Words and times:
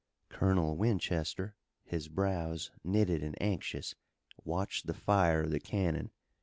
Colonel 0.29 0.77
Winchester, 0.77 1.53
his 1.83 2.07
brows 2.07 2.71
knitted 2.83 3.21
and 3.21 3.39
anxious, 3.39 3.93
watched 4.43 4.87
the 4.87 4.95
fire 4.95 5.43
of 5.43 5.51
the 5.51 5.59
cannon. 5.59 6.09